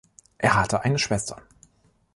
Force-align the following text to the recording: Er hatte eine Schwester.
Er 0.39 0.55
hatte 0.55 0.83
eine 0.83 0.97
Schwester. 0.97 1.43